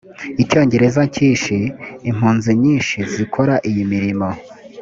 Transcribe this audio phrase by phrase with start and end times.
[0.41, 1.55] icyongereza cyinshi
[2.09, 4.27] impunzi nyinshi zikora iyi mirimo